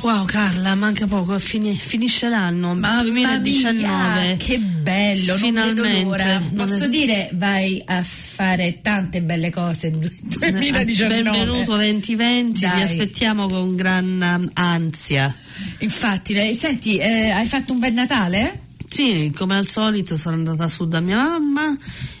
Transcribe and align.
Wow 0.00 0.24
Carla, 0.24 0.74
manca 0.74 1.06
poco, 1.06 1.38
fini, 1.38 1.74
finisce 1.74 2.28
l'anno 2.28 2.74
Mamma 2.74 3.02
2019. 3.02 4.26
Mia, 4.26 4.36
che 4.36 4.58
bello, 4.58 5.34
Finalmente. 5.36 6.42
Posso 6.54 6.78
non... 6.80 6.90
dire 6.90 7.30
vai 7.32 7.82
a 7.84 8.02
fare 8.02 8.80
tante 8.82 9.22
belle 9.22 9.50
cose 9.50 9.90
nel 9.90 10.12
2019. 10.20 11.22
Benvenuto 11.22 11.76
2020, 11.76 12.60
Dai. 12.60 12.76
vi 12.76 12.82
aspettiamo 12.82 13.48
con 13.48 13.74
gran 13.74 14.50
ansia. 14.52 15.34
Infatti, 15.78 16.34
senti, 16.54 16.98
eh, 16.98 17.30
hai 17.30 17.46
fatto 17.46 17.72
un 17.72 17.78
bel 17.78 17.92
Natale? 17.92 18.60
Sì, 18.88 19.32
come 19.34 19.56
al 19.56 19.66
solito 19.66 20.16
sono 20.16 20.36
andata 20.36 20.68
su 20.68 20.86
da 20.86 21.00
mia 21.00 21.16
mamma, 21.16 21.76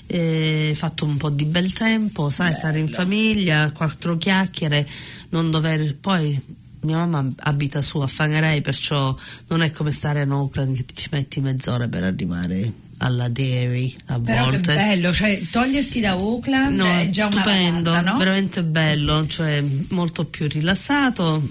eh, 0.06 0.72
fatto 0.74 1.04
un 1.04 1.16
po' 1.16 1.30
di 1.30 1.44
bel 1.44 1.72
tempo, 1.72 2.30
sai, 2.30 2.48
Bello. 2.48 2.58
stare 2.58 2.78
in 2.78 2.88
famiglia, 2.88 3.70
quattro 3.70 4.16
chiacchiere, 4.16 4.88
non 5.30 5.50
dover 5.50 5.96
poi 5.96 6.64
mia 6.86 7.04
mamma 7.04 7.28
abita 7.40 7.82
su 7.82 7.98
a 7.98 8.06
Fangarei, 8.06 8.62
perciò 8.62 9.14
non 9.48 9.62
è 9.62 9.70
come 9.70 9.90
stare 9.90 10.22
a 10.22 10.26
Auckland 10.26 10.74
che 10.74 10.84
ti 10.84 10.94
ci 10.94 11.08
metti 11.12 11.40
mezz'ora 11.40 11.88
per 11.88 12.04
arrivare 12.04 12.72
alla 12.98 13.28
Dairy 13.28 13.94
a 14.06 14.18
Però 14.18 14.44
volte. 14.44 14.72
Però 14.72 14.86
bello, 14.86 15.12
cioè 15.12 15.40
toglierti 15.50 16.00
da 16.00 16.10
Auckland 16.12 16.76
no, 16.76 16.86
è 16.86 17.10
già 17.10 17.30
stupendo, 17.30 17.90
una 17.90 17.98
vacanza, 17.98 18.10
no? 18.12 18.18
veramente 18.18 18.62
bello, 18.62 19.26
cioè 19.26 19.62
molto 19.90 20.24
più 20.24 20.48
rilassato, 20.48 21.46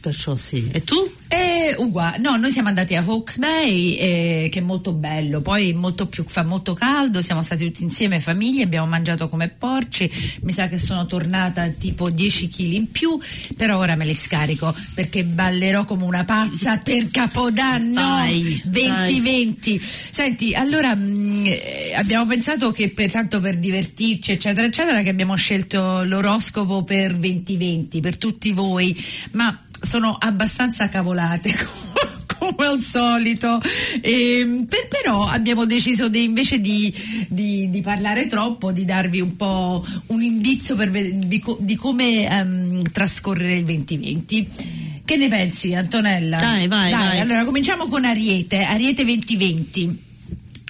perciò 0.00 0.36
sì. 0.36 0.68
E 0.70 0.82
tu? 0.84 1.10
Eh, 1.30 1.74
uguale, 1.76 2.16
no, 2.18 2.36
noi 2.36 2.50
siamo 2.50 2.68
andati 2.68 2.94
a 2.94 3.02
Hawks 3.06 3.36
Bay, 3.36 3.96
eh, 3.96 4.48
che 4.50 4.60
è 4.60 4.62
molto 4.62 4.92
bello, 4.92 5.42
poi 5.42 5.74
molto 5.74 6.06
più, 6.06 6.24
fa 6.26 6.42
molto 6.42 6.72
caldo, 6.72 7.20
siamo 7.20 7.42
stati 7.42 7.66
tutti 7.66 7.82
insieme, 7.82 8.18
famiglie, 8.18 8.62
abbiamo 8.62 8.86
mangiato 8.86 9.28
come 9.28 9.48
porci, 9.48 10.10
mi 10.42 10.52
sa 10.52 10.68
che 10.68 10.78
sono 10.78 11.04
tornata 11.04 11.68
tipo 11.68 12.08
10 12.08 12.48
kg 12.48 12.58
in 12.60 12.90
più, 12.90 13.18
però 13.58 13.76
ora 13.76 13.94
me 13.94 14.06
le 14.06 14.14
scarico 14.14 14.74
perché 14.94 15.22
ballerò 15.24 15.84
come 15.84 16.04
una 16.04 16.24
pazza 16.24 16.78
per 16.82 17.10
Capodanno 17.10 18.00
dai, 18.00 18.62
2020. 18.64 19.76
Dai. 19.76 19.86
Senti, 20.10 20.54
allora 20.54 20.94
mh, 20.94 21.02
mm, 21.02 21.46
eh, 21.46 21.92
abbiamo 21.94 22.24
pensato 22.24 22.72
che 22.72 22.88
per 22.88 23.10
tanto 23.10 23.38
per 23.40 23.58
divertirci, 23.58 24.32
eccetera, 24.32 24.66
eccetera, 24.66 25.02
che 25.02 25.10
abbiamo 25.10 25.36
scelto 25.36 26.04
l'oroscopo 26.04 26.84
per 26.84 27.14
2020, 27.16 28.00
per 28.00 28.16
tutti 28.16 28.52
voi, 28.52 28.96
ma 29.32 29.64
sono 29.80 30.16
abbastanza 30.18 30.88
cavolate 30.88 31.54
come 32.38 32.66
al 32.66 32.80
solito. 32.80 33.60
E, 34.00 34.64
per, 34.68 34.88
però 34.88 35.26
abbiamo 35.26 35.64
deciso 35.66 36.08
di, 36.08 36.24
invece 36.24 36.60
di, 36.60 36.94
di, 37.28 37.68
di, 37.70 37.80
parlare 37.80 38.26
troppo, 38.26 38.72
di 38.72 38.84
darvi 38.84 39.20
un 39.20 39.36
po' 39.36 39.84
un 40.06 40.22
indizio 40.22 40.76
per, 40.76 40.90
di, 40.90 41.42
di, 41.58 41.76
come 41.76 42.26
um, 42.30 42.82
trascorrere 42.92 43.56
il 43.56 43.64
2020. 43.64 44.48
Che 45.04 45.16
ne 45.16 45.28
pensi, 45.28 45.74
Antonella? 45.74 46.38
Dai, 46.38 46.68
vai, 46.68 46.90
Dai, 46.90 47.00
vai. 47.00 47.20
Allora, 47.20 47.44
cominciamo 47.44 47.86
con 47.86 48.04
Ariete, 48.04 48.62
Ariete 48.62 49.04
2020. 49.04 50.06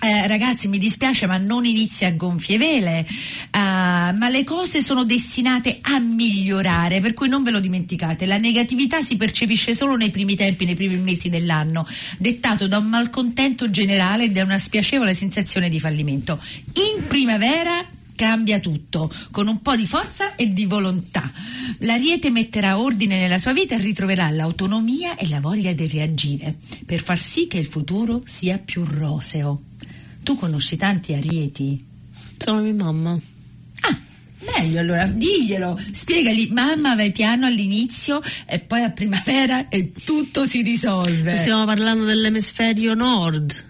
Eh, 0.00 0.28
ragazzi, 0.28 0.68
mi 0.68 0.78
dispiace, 0.78 1.27
ma 1.27 1.38
non 1.38 1.64
inizia 1.64 2.08
a 2.08 2.12
gonfie 2.12 2.56
vele, 2.56 3.04
uh, 3.04 4.16
ma 4.16 4.28
le 4.28 4.44
cose 4.44 4.80
sono 4.80 5.05
destinate 5.05 5.78
a 5.80 5.98
migliorare, 5.98 7.00
per 7.00 7.14
cui 7.14 7.28
non 7.28 7.42
ve 7.42 7.50
lo 7.50 7.58
dimenticate. 7.58 8.24
La 8.27 8.38
negatività 8.38 9.02
si 9.02 9.16
percepisce 9.16 9.74
solo 9.74 9.96
nei 9.96 10.10
primi 10.10 10.36
tempi, 10.36 10.64
nei 10.66 10.77
primi 10.77 10.98
mesi 10.98 11.28
dell'anno, 11.30 11.84
dettato 12.18 12.68
da 12.68 12.78
un 12.78 12.86
malcontento 12.86 13.70
generale 13.70 14.24
e 14.24 14.30
da 14.30 14.44
una 14.44 14.58
spiacevole 14.58 15.14
sensazione 15.14 15.68
di 15.68 15.80
fallimento. 15.80 16.40
In 16.74 17.06
primavera 17.08 17.84
cambia 18.14 18.61
tutto, 18.61 19.12
con 19.33 19.48
un 19.48 19.62
po' 19.62 19.74
di 19.74 19.86
forza 19.86 20.36
e 20.36 20.52
di 20.52 20.67
volontà. 20.67 21.30
L'Ariete 21.78 22.30
metterà 22.30 22.78
ordine 22.78 23.18
nella 23.18 23.39
sua 23.39 23.52
vita 23.52 23.74
e 23.74 23.78
ritroverà 23.78 24.28
l'autonomia 24.30 25.17
e 25.17 25.28
la 25.28 25.40
voglia 25.40 25.73
di 25.73 25.86
reagire, 25.89 26.56
per 26.86 27.00
far 27.00 27.18
sì 27.18 27.46
che 27.46 27.58
il 27.58 27.67
futuro 27.67 28.23
sia 28.24 28.58
più 28.58 28.84
roseo. 28.84 29.62
Tu 30.28 30.36
conosci 30.36 30.77
tanti 30.77 31.14
arieti? 31.14 31.83
Sono 32.36 32.61
mia 32.61 32.74
mamma. 32.74 33.18
Ah, 33.80 33.98
meglio 34.58 34.78
allora, 34.78 35.06
diglielo, 35.06 35.80
spiegagli, 35.92 36.50
mamma 36.52 36.94
vai 36.94 37.12
piano 37.12 37.46
all'inizio 37.46 38.20
e 38.44 38.58
poi 38.58 38.83
a 38.83 38.90
primavera 38.90 39.70
e 39.70 39.92
tutto 40.05 40.44
si 40.44 40.61
risolve. 40.61 41.34
Stiamo 41.38 41.64
parlando 41.64 42.05
dell'emisferio 42.05 42.92
nord. 42.92 43.64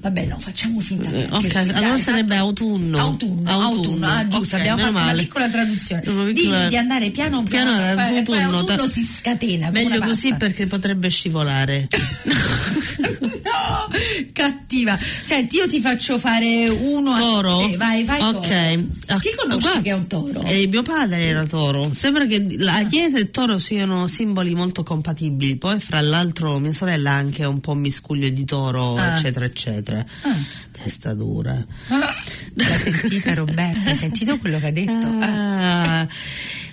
Vabbè, 0.00 0.24
no, 0.24 0.38
facciamo 0.38 0.80
finta 0.80 1.10
che. 1.10 1.26
Ok, 1.28 1.48
che, 1.48 1.58
allora 1.58 1.80
dai, 1.80 1.98
sarebbe 1.98 2.36
autunno. 2.36 2.96
Autunno, 2.98 3.50
autunno, 3.50 4.06
autunno. 4.06 4.06
Ah, 4.06 4.26
giusto, 4.26 4.56
okay, 4.56 4.60
abbiamo 4.60 4.78
fatto 4.78 4.92
male. 4.92 5.12
una 5.12 5.22
piccola 5.22 5.48
traduzione. 5.50 6.02
Una 6.06 6.24
piccola... 6.32 6.58
Digli 6.60 6.68
di 6.68 6.76
andare 6.78 7.10
piano 7.10 7.42
piano, 7.42 7.72
piano 7.72 7.94
poi, 7.94 8.16
autunno, 8.16 8.22
poi 8.24 8.42
autunno 8.54 8.86
ta... 8.86 8.88
si 8.88 9.04
scatena. 9.04 9.70
Meglio 9.70 10.00
così 10.00 10.34
perché 10.34 10.66
potrebbe 10.66 11.10
scivolare. 11.10 11.88
no, 13.20 13.57
cattiva. 14.32 14.98
Senti, 14.98 15.56
io 15.56 15.68
ti 15.68 15.80
faccio 15.80 16.18
fare 16.18 16.68
uno 16.68 17.14
toro. 17.14 17.64
a 17.64 17.68
te. 17.68 17.76
Vai, 17.76 18.04
vai. 18.04 18.20
Ok. 18.20 18.48
Toro. 19.06 19.18
Chi 19.18 19.34
conosce 19.36 19.60
Guarda, 19.60 19.80
che 19.80 19.90
è 19.90 19.94
un 19.94 20.06
toro? 20.06 20.42
Eh, 20.42 20.66
mio 20.66 20.82
padre 20.82 21.18
era 21.18 21.46
toro. 21.46 21.92
Sembra 21.94 22.26
che 22.26 22.46
la 22.58 22.86
chiesa 22.88 23.18
e 23.18 23.20
il 23.20 23.30
toro 23.30 23.58
siano 23.58 24.06
simboli 24.06 24.54
molto 24.54 24.82
compatibili. 24.82 25.56
Poi, 25.56 25.80
fra 25.80 26.00
l'altro, 26.00 26.58
mia 26.58 26.72
sorella 26.72 27.12
ha 27.12 27.16
anche 27.16 27.44
un 27.44 27.60
po' 27.60 27.74
miscuglio 27.74 28.28
di 28.28 28.44
toro, 28.44 28.96
ah. 28.96 29.14
eccetera, 29.14 29.44
eccetera. 29.44 30.04
Ah. 30.22 30.36
Testa 30.70 31.14
dura. 31.14 31.54
L'hai 32.54 32.78
sentita 32.78 33.34
Roberta? 33.34 33.90
Hai 33.90 33.96
sentito 33.96 34.38
quello 34.38 34.58
che 34.58 34.66
ha 34.66 34.72
detto? 34.72 35.06
Ah. 35.20 36.06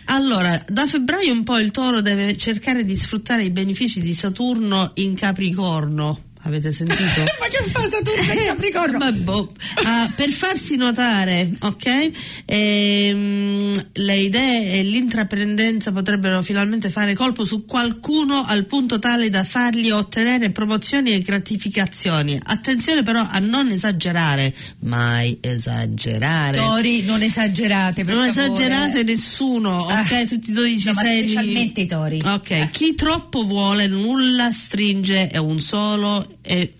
Allora, 0.06 0.64
da 0.68 0.86
febbraio 0.86 1.32
un 1.32 1.44
po' 1.44 1.58
il 1.58 1.72
toro 1.72 2.02
deve 2.02 2.38
cercare 2.38 2.84
di 2.84 2.96
sfruttare 2.96 3.44
i 3.44 3.50
benefici 3.50 4.02
di 4.02 4.14
Saturno 4.14 4.92
in 4.96 5.16
Capricorno 5.16 6.25
Avete 6.46 6.72
sentito? 6.72 7.02
Ma 7.40 7.48
che 7.50 7.70
fa 7.70 7.82
Saturno 7.90 8.32
in 8.34 8.46
Capricorno? 8.46 9.12
boh. 9.24 9.52
ah, 9.84 10.12
per 10.16 10.30
farsi 10.30 10.76
notare, 10.76 11.52
ok? 11.62 12.12
Ehm, 12.46 13.88
le 13.94 14.16
idee 14.18 14.74
e 14.74 14.84
l'intraprendenza 14.84 15.92
potrebbero 15.92 16.42
finalmente 16.44 16.90
fare 16.92 17.16
colpo 17.16 17.46
su 17.46 17.66
qualcuno 17.66 18.44
al 18.46 18.66
punto 18.66 19.00
tale 19.00 19.30
da 19.30 19.44
fargli 19.44 19.90
ottenere 19.90 20.52
promozioni 20.52 21.14
e 21.14 21.22
gratificazioni. 21.22 22.38
Attenzione 22.42 23.02
però 23.02 23.26
a 23.28 23.40
non 23.40 23.72
esagerare, 23.72 24.54
mai 24.82 25.38
esagerare. 25.42 26.58
Tori, 26.58 27.02
non 27.04 27.22
esagerate, 27.24 28.04
per 28.04 28.16
Non 28.16 28.32
favore. 28.32 28.52
esagerate 28.54 29.04
nessuno, 29.04 29.80
ok? 29.80 30.12
Ah, 30.12 30.26
Tutti 30.26 30.52
i 30.52 30.54
12 30.54 30.88
no, 30.88 30.94
segni. 30.94 31.18
specialmente 31.28 31.82
i 31.82 31.86
tori. 31.88 32.22
Ok, 32.24 32.70
chi 32.70 32.94
troppo 32.96 33.44
vuole 33.44 33.88
nulla 33.88 34.52
stringe, 34.52 35.28
è 35.28 35.38
un 35.38 35.60
solo 35.60 36.35
è 36.46 36.72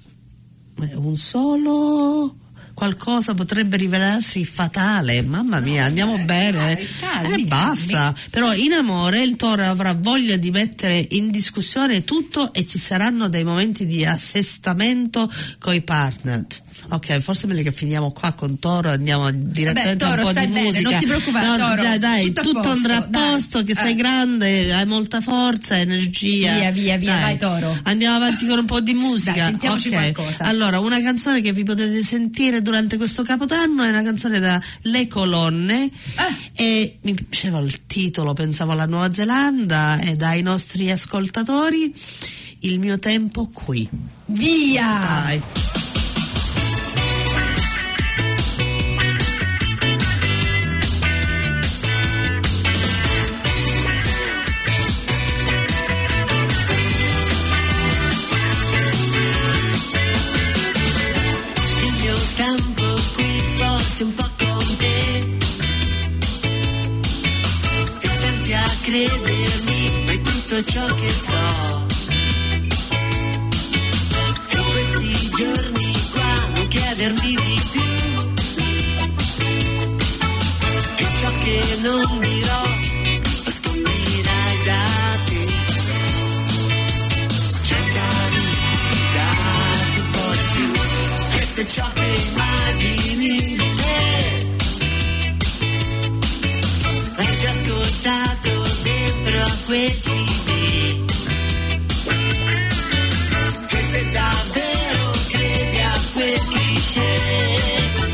un 0.96 1.18
solo 1.18 2.36
qualcosa 2.76 3.34
potrebbe 3.34 3.78
rivelarsi 3.78 4.46
fatale. 4.46 5.24
Mamma 5.24 5.60
mia, 5.60 5.82
no, 5.82 5.88
andiamo 5.88 6.16
eh, 6.18 6.24
bene. 6.24 6.80
e 6.80 6.88
eh, 7.34 7.46
basta. 7.46 8.14
Calmi. 8.14 8.20
Però 8.30 8.54
in 8.54 8.74
amore 8.74 9.24
il 9.24 9.36
toro 9.38 9.64
avrà 9.64 9.94
voglia 9.94 10.36
di 10.36 10.52
mettere 10.52 11.08
in 11.12 11.32
discussione 11.32 12.04
tutto 12.04 12.54
e 12.54 12.68
ci 12.68 12.78
saranno 12.78 13.30
dei 13.30 13.44
momenti 13.44 13.88
di 13.88 14.06
assestamento 14.06 15.32
coi 15.58 15.82
partner 15.82 16.46
ok, 16.90 17.20
forse 17.20 17.48
meglio 17.48 17.64
che 17.64 17.72
finiamo 17.72 18.12
qua 18.12 18.34
con 18.34 18.60
Toro, 18.60 18.90
andiamo 18.90 19.32
direttamente 19.32 20.06
Vabbè, 20.06 20.18
Toro, 20.18 20.28
un 20.28 20.34
po' 20.34 20.40
di 20.40 20.48
bene, 20.48 20.62
musica. 20.68 20.90
Non 20.90 21.00
ti 21.00 21.06
preoccupare, 21.06 21.46
no, 21.48 21.58
Toro, 21.58 21.82
dai, 21.82 22.00
dai, 22.00 22.26
tutto, 22.32 22.42
tutto 22.42 22.70
andrà 22.70 22.98
a 22.98 23.08
posto, 23.10 23.62
dai. 23.62 23.74
che 23.74 23.76
sei 23.80 23.92
eh. 23.92 23.96
grande, 23.96 24.74
hai 24.74 24.86
molta 24.86 25.22
forza, 25.22 25.78
energia. 25.78 26.54
Via, 26.54 26.72
via, 26.72 26.98
via, 26.98 27.14
dai. 27.14 27.22
vai 27.22 27.38
Toro. 27.38 27.78
Andiamo 27.84 28.16
avanti 28.18 28.46
con 28.46 28.60
un 28.60 28.66
po' 28.66 28.82
di 28.82 28.94
musica. 28.96 29.34
Dai, 29.34 29.50
sentiamoci 29.50 29.88
okay. 29.88 30.12
qualcosa. 30.12 30.44
Allora, 30.46 30.80
una 30.80 31.02
canzone 31.02 31.42
che 31.42 31.52
vi 31.52 31.64
potete 31.64 32.04
sentire 32.04 32.62
durante 32.62 32.98
questo 32.98 33.24
capodanno 33.24 33.84
è 33.84 33.90
una 33.90 34.04
canzone 34.04 34.40
da 34.40 34.62
Le 34.82 35.08
Colonne 35.08 35.90
ah. 36.16 36.36
e 36.54 36.98
mi 37.02 37.14
piaceva 37.14 37.60
il 37.60 37.86
titolo, 37.86 38.34
pensavo 38.34 38.72
alla 38.74 38.86
Nuova 38.86 39.14
Zelanda 39.14 40.00
e 40.00 40.16
dai 40.16 40.42
nostri 40.42 40.92
ascoltatori 40.92 41.94
il 42.60 42.80
mio 42.80 43.00
tempo 43.00 43.50
qui. 43.52 43.88
Via! 44.26 45.24
Dai. 45.26 45.42
shake. 106.96 108.05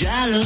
Tu 0.00 0.06
già 0.06 0.26
lo 0.26 0.40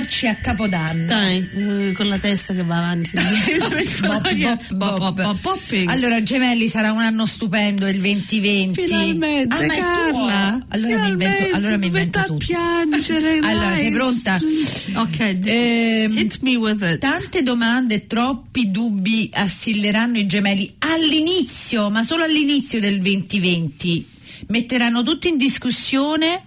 ballarci 0.00 0.26
a 0.26 0.34
Capodanno. 0.36 1.06
Dai, 1.06 1.48
eh, 1.54 1.92
con 1.92 2.08
la 2.08 2.18
testa 2.18 2.54
che 2.54 2.62
va 2.62 2.78
avanti. 2.78 3.10
Bop, 4.72 4.72
bop, 4.74 5.14
Bop. 5.40 5.82
Allora, 5.86 6.22
Gemelli 6.22 6.68
sarà 6.68 6.92
un 6.92 7.00
anno 7.00 7.26
stupendo 7.26 7.86
il 7.86 8.00
2020. 8.00 8.82
Finalmente, 8.82 9.54
Ah, 9.54 9.66
Carla. 9.66 10.64
Allora 10.68 11.02
mi 11.02 11.08
invento, 11.10 11.54
allora 11.56 11.76
mi 11.76 11.86
invento 11.86 12.20
tutto. 12.26 12.36
piangere. 12.46 13.38
Allora, 13.50 13.74
sei 13.76 13.90
pronta? 13.90 14.38
Ok, 14.96 15.18
Ehm, 15.44 16.16
hit 16.16 16.38
me 16.42 16.56
with 16.56 16.82
it. 16.82 16.98
Tante 16.98 17.42
domande 17.42 17.94
e 17.94 18.06
troppi 18.06 18.70
dubbi 18.70 19.28
assilleranno 19.32 20.18
i 20.18 20.26
gemelli 20.26 20.74
all'inizio, 20.78 21.90
ma 21.90 22.02
solo 22.02 22.24
all'inizio 22.24 22.80
del 22.80 23.00
2020. 23.00 24.06
Metteranno 24.48 25.02
tutto 25.02 25.28
in 25.28 25.36
discussione 25.36 26.42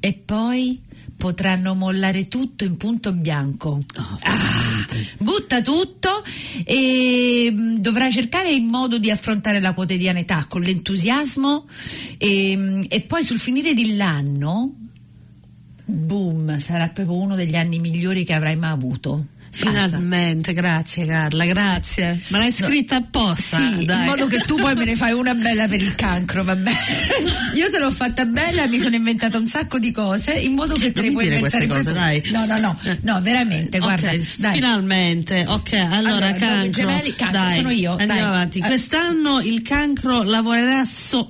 e 0.00 0.12
poi 0.12 0.78
potranno 1.20 1.74
mollare 1.74 2.28
tutto 2.28 2.64
in 2.64 2.78
punto 2.78 3.12
bianco. 3.12 3.68
Oh, 3.68 4.18
Ah, 4.22 4.86
butta 5.18 5.60
tutto 5.60 6.24
e 6.64 7.50
mh, 7.52 7.76
dovrà 7.80 8.10
cercare 8.10 8.50
il 8.50 8.62
modo 8.62 8.98
di 8.98 9.10
affrontare 9.10 9.60
la 9.60 9.74
quotidianità 9.74 10.46
con 10.48 10.62
l'entusiasmo 10.62 11.66
e, 12.16 12.56
mh, 12.56 12.86
e 12.88 13.02
poi 13.02 13.22
sul 13.22 13.38
finire 13.38 13.74
dell'anno 13.74 14.72
boom, 15.84 16.58
sarà 16.58 16.88
proprio 16.88 17.16
uno 17.16 17.34
degli 17.34 17.56
anni 17.56 17.80
migliori 17.80 18.24
che 18.24 18.32
avrai 18.32 18.56
mai 18.56 18.70
avuto. 18.70 19.26
Finalmente, 19.52 20.52
grazie 20.52 21.04
Carla, 21.06 21.44
grazie. 21.44 22.20
Me 22.28 22.38
l'hai 22.38 22.52
scritta 22.52 22.96
apposta. 22.96 23.56
Sì, 23.58 23.84
dai. 23.84 23.98
in 24.00 24.04
modo 24.06 24.26
che 24.26 24.38
tu 24.38 24.54
poi 24.56 24.74
me 24.74 24.84
ne 24.84 24.96
fai 24.96 25.12
una 25.12 25.34
bella 25.34 25.66
per 25.68 25.80
il 25.82 25.94
cancro, 25.94 26.44
vabbè. 26.44 26.70
Io 27.54 27.68
te 27.70 27.78
l'ho 27.78 27.90
fatta 27.90 28.24
bella, 28.24 28.66
mi 28.68 28.78
sono 28.78 28.94
inventata 28.94 29.36
un 29.38 29.48
sacco 29.48 29.78
di 29.78 29.90
cose, 29.90 30.32
in 30.32 30.54
modo 30.54 30.74
che 30.74 30.92
te 30.92 31.00
Non 31.00 31.02
ne 31.02 31.08
mi 31.08 31.12
puoi 31.14 31.24
inventare 31.26 31.66
queste 31.66 31.90
cose, 31.90 31.92
dai. 31.92 32.22
No, 32.30 32.46
no, 32.46 32.58
no, 32.58 32.78
no, 33.02 33.20
veramente, 33.20 33.78
Ok, 33.78 33.82
guarda. 33.84 34.10
Dai. 34.38 34.52
finalmente. 34.54 35.44
Ok, 35.48 35.72
allora, 35.72 35.96
Allora, 35.96 36.32
cancro. 36.32 36.70
gemelli, 36.70 37.14
cancro, 37.14 37.38
dai, 37.40 37.56
sono 37.56 37.70
io, 37.70 37.90
Andiamo 37.90 38.12
dai. 38.14 38.20
avanti. 38.22 38.58
Eh. 38.60 38.62
Quest'anno 38.66 39.40
il 39.40 39.62
cancro 39.62 40.22
lavorerà 40.22 40.84
so- 40.84 41.26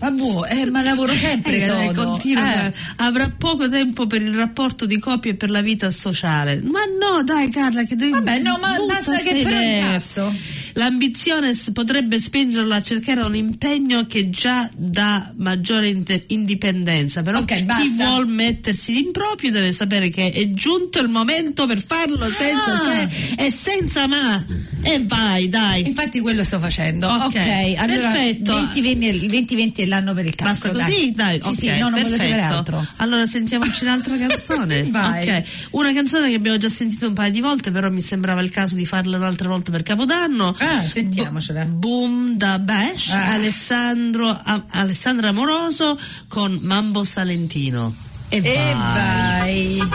sodo. 0.00 0.40
Vabbè, 0.40 0.60
eh, 0.60 0.70
ma 0.70 0.82
lavoro 0.82 1.12
sempre 1.14 1.56
Eh, 1.60 1.66
sodo. 1.66 2.04
continua, 2.04 2.66
Eh. 2.66 2.72
avrà 2.96 3.30
poco 3.36 3.68
tempo 3.68 4.06
per 4.06 4.22
il 4.22 4.34
rapporto 4.34 4.86
di 4.86 4.98
coppia 4.98 5.32
e 5.32 5.34
per 5.34 5.50
la 5.50 5.60
vita 5.60 5.90
sociale. 5.90 6.60
Ma 6.62 6.80
no, 6.98 7.22
dai, 7.22 7.48
Carla, 7.50 7.84
che 7.84 7.96
devi. 7.96 8.12
Vabbè, 8.12 8.38
no, 8.40 8.58
ma 8.60 8.76
basta 8.86 9.16
che 9.18 9.40
però 9.42 9.60
incasso. 9.60 10.34
L'ambizione 10.74 11.52
potrebbe 11.72 12.20
spingerlo 12.20 12.72
a 12.74 12.82
cercare 12.82 13.22
un 13.22 13.34
impegno 13.34 14.06
che 14.06 14.30
già 14.30 14.68
dà 14.74 15.32
maggiore 15.36 15.94
indipendenza. 16.28 17.22
Però 17.22 17.38
Ok, 17.40 17.54
chi 17.54 17.62
basta. 17.64 18.06
vuol 18.08 18.28
mettersi 18.28 18.98
in 18.98 19.10
proprio 19.12 19.50
deve 19.50 19.72
sapere 19.72 20.08
che 20.10 20.30
è 20.30 20.50
giunto 20.50 21.00
il 21.00 21.08
momento 21.08 21.66
per 21.66 21.82
farlo 21.84 22.26
senza 22.30 22.72
Ah. 22.72 23.08
se 23.08 23.34
e 23.46 23.50
senza 23.50 24.06
ma. 24.06 24.44
E 24.82 25.04
vai, 25.06 25.48
dai. 25.48 25.86
Infatti 25.86 26.20
quello 26.20 26.42
sto 26.42 26.58
facendo. 26.58 27.06
Ok, 27.06 27.24
Ok, 27.26 27.36
allora 27.76 28.10
perfetto. 28.10 28.52
2020 28.52 29.06
il 29.06 29.28
2020 29.28 29.82
è 29.82 29.86
l'anno 29.86 30.14
per 30.14 30.24
il 30.24 30.34
Basta 30.40 30.70
cazzo. 30.70 30.78
così? 30.84 31.12
Dai, 31.14 31.40
Sì, 31.40 31.48
ok, 31.48 31.58
sì, 31.58 31.66
no, 31.68 31.78
non 31.88 31.92
voglio 31.92 32.08
sapere 32.16 32.30
perfetto. 32.30 32.54
altro. 32.56 32.86
Allora 32.96 33.26
sentiamoci 33.26 33.84
un'altra 33.84 34.16
canzone. 34.26 34.82
Vai. 34.90 35.28
Ok, 35.28 35.42
una 35.72 35.92
canzone 35.92 36.28
che 36.30 36.34
abbiamo 36.36 36.56
già 36.56 36.68
sentito 36.70 37.06
un 37.08 37.14
paio 37.14 37.30
di 37.30 37.40
volte, 37.40 37.70
però 37.70 37.90
mi 37.90 38.00
sembrava 38.00 38.40
il 38.40 38.50
caso 38.50 38.74
di 38.74 38.86
farla 38.86 39.16
un'altra 39.18 39.48
volta 39.48 39.70
per 39.70 39.82
Capodanno. 39.82 40.56
Ah, 40.58 40.88
sentiamocela. 40.88 41.64
Boom 41.66 42.36
da 42.36 42.58
Bash, 42.58 43.10
Ah. 43.12 43.32
Alessandro, 43.34 44.28
A- 44.28 44.64
Alessandra 44.70 45.28
Amoroso 45.28 45.98
con 46.26 46.58
Mambo 46.62 47.04
Salentino. 47.04 47.94
E, 48.28 48.36
E 48.38 48.42
vai. 48.74 49.76
vai. 49.76 49.88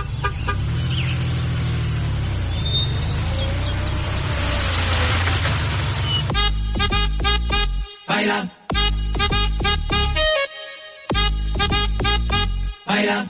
Baila. 8.25 8.49
Baila. 12.85 13.29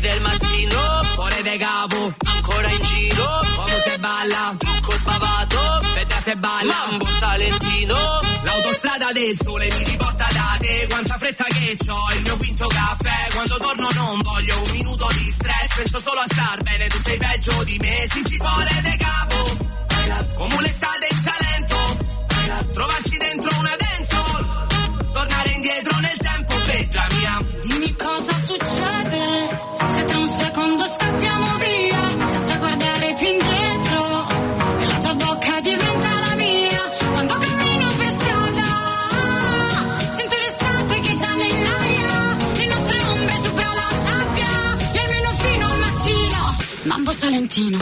Del 0.00 0.20
mattino, 0.20 1.02
fuori 1.14 1.42
de 1.42 1.56
capo, 1.56 2.14
ancora 2.26 2.70
in 2.70 2.82
giro, 2.82 3.40
come 3.56 3.80
se 3.82 3.98
balla, 3.98 4.54
trucco 4.58 4.92
spavato, 4.92 5.80
veda 5.94 6.20
se 6.20 6.36
balla, 6.36 6.74
Mambo 6.86 7.06
Salentino, 7.06 7.96
l'autostrada 8.44 9.10
del 9.12 9.36
sole 9.42 9.68
mi 9.76 9.84
riporta 9.84 10.26
da 10.32 10.56
te, 10.60 10.86
quanta 10.88 11.18
fretta 11.18 11.44
che 11.44 11.76
ho, 11.90 12.14
il 12.14 12.22
mio 12.22 12.36
quinto 12.36 12.66
caffè, 12.68 13.28
quando 13.32 13.56
torno 13.58 13.88
non 13.94 14.20
voglio 14.20 14.62
un 14.62 14.70
minuto 14.70 15.08
di 15.12 15.30
stress, 15.30 15.74
penso 15.74 15.98
solo 15.98 16.20
a 16.20 16.26
star 16.28 16.62
bene, 16.62 16.86
tu 16.86 17.00
sei 17.00 17.16
peggio 17.16 17.64
di 17.64 17.78
me, 17.80 18.06
sinci 18.08 18.36
fuori 18.36 18.80
de 18.82 18.96
capo, 18.96 19.56
come 20.34 20.60
l'estate 20.60 21.06
in 21.10 21.18
Salento, 21.22 22.72
trovarsi 22.72 23.18
dentro 23.18 23.50
una 23.58 23.74
dancehall, 23.76 25.12
tornare 25.12 25.50
indietro 25.50 25.98
nel 25.98 26.16
tempo, 26.16 26.54
peggia 26.66 27.06
mia, 27.16 27.44
Dimmi 27.62 27.96
cosa 27.96 28.32
succede 28.36 29.48
se 29.84 30.04
tra 30.04 30.18
un 30.18 30.28
secondo 30.28 30.84
scappiamo 30.84 31.56
via 31.56 32.28
senza 32.28 32.56
guardare 32.56 33.14
più 33.18 33.26
indietro 33.26 34.28
e 34.78 34.86
la 34.86 34.98
tua 34.98 35.14
bocca 35.14 35.60
diventa 35.60 36.08
la 36.08 36.34
mia. 36.36 36.82
Quando 37.12 37.34
cammino 37.38 37.88
per 37.96 38.08
strada 38.08 38.68
sento 40.10 40.36
l'estate 40.36 41.00
che 41.00 41.14
già 41.16 41.34
nell'aria 41.34 42.36
le 42.54 42.66
nostre 42.66 43.02
ombre 43.02 43.36
sopra 43.42 43.66
la 43.66 43.96
sabbia 44.04 44.56
Salentino 47.12 47.78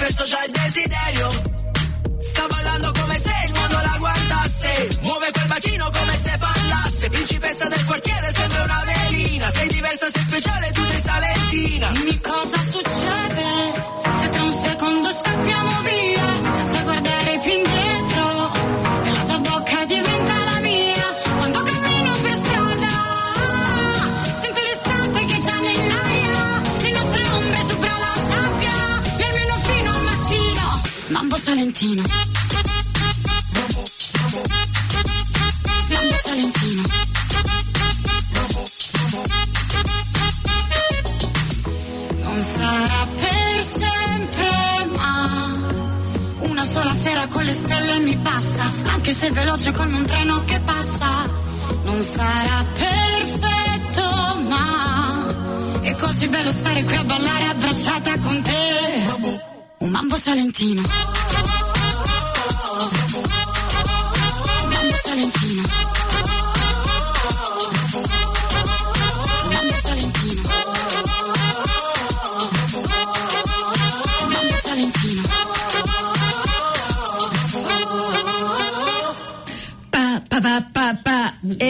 me. 0.00 0.06
Ho 0.18 0.39
Salentino 31.50 32.04
Mambo 35.88 36.16
Salentino 36.22 36.82
Non 42.22 42.38
sarà 42.38 43.06
per 43.16 43.62
sempre, 43.64 44.86
ma 44.94 45.56
una 46.38 46.64
sola 46.64 46.94
sera 46.94 47.26
con 47.26 47.42
le 47.42 47.52
stelle 47.52 47.98
mi 47.98 48.14
basta, 48.14 48.62
anche 48.92 49.12
se 49.12 49.32
veloce 49.32 49.72
come 49.72 49.96
un 49.96 50.04
treno 50.06 50.44
che 50.44 50.60
passa. 50.60 51.28
Non 51.82 52.00
sarà 52.00 52.64
perfetto, 52.74 54.42
ma 54.46 55.80
è 55.80 55.96
così 55.96 56.28
bello 56.28 56.52
stare 56.52 56.84
qui 56.84 56.94
a 56.94 57.02
ballare 57.02 57.44
abbracciata 57.46 58.18
con 58.20 58.40
te. 58.40 59.48
Un 59.78 59.90
mambo 59.90 60.14
salentino. 60.14 60.82
Mambo 65.20 65.89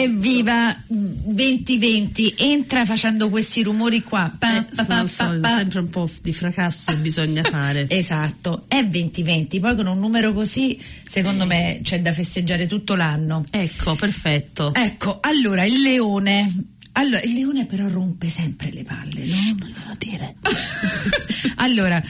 Evviva 0.01 0.75
2020, 0.87 2.33
entra 2.37 2.85
facendo 2.85 3.29
questi 3.29 3.61
rumori 3.63 4.01
qua. 4.01 4.31
Pa, 4.37 4.57
Eh, 4.57 4.65
pa, 4.75 4.83
pa, 4.83 5.07
sempre 5.07 5.79
un 5.79 5.89
po' 5.89 6.09
di 6.21 6.33
fracasso 6.33 6.95
bisogna 6.97 7.43
fare. 7.43 7.85
Esatto, 8.01 8.65
è 8.67 8.83
2020, 8.83 9.59
poi 9.59 9.75
con 9.75 9.85
un 9.85 9.99
numero 9.99 10.33
così 10.33 10.81
secondo 11.07 11.45
me 11.45 11.81
c'è 11.83 12.01
da 12.01 12.13
festeggiare 12.13 12.67
tutto 12.67 12.95
l'anno. 12.95 13.45
Ecco, 13.49 13.95
perfetto. 13.95 14.73
Ecco, 14.73 15.19
allora 15.21 15.63
il 15.65 15.81
leone. 15.81 16.51
Allora, 16.93 17.21
il 17.21 17.33
leone 17.33 17.65
però 17.65 17.87
rompe 17.87 18.29
sempre 18.29 18.69
le 18.71 18.83
palle, 18.83 19.25
no? 19.25 19.55
Non 19.59 19.69
glielo 19.69 19.95
dire. 19.97 20.35
allora, 21.57 22.01